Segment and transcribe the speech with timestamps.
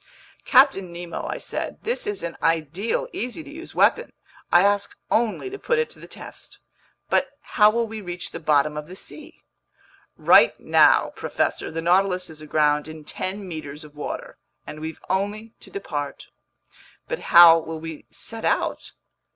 [0.45, 4.13] "Captain Nemo," I said, "this is an ideal, easy to use weapon.
[4.51, 6.57] I ask only to put it to the test.
[7.11, 9.41] But how will we reach the bottom of the sea?"
[10.17, 15.53] "Right now, professor, the Nautilus is aground in ten meters of water, and we've only
[15.59, 16.29] to depart."
[17.07, 18.93] "But how will we set out?"